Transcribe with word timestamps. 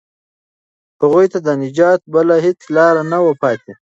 هغوی 1.01 1.25
ته 1.33 1.39
د 1.45 1.49
نجات 1.63 2.01
بله 2.13 2.35
هیڅ 2.45 2.59
لاره 2.75 3.01
نه 3.11 3.17
وه 3.23 3.33
پاتې. 3.41 3.71